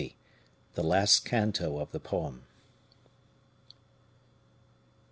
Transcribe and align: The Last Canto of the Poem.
The 0.73 0.81
Last 0.81 1.25
Canto 1.25 1.77
of 1.77 1.91
the 1.91 1.99
Poem. 1.99 2.45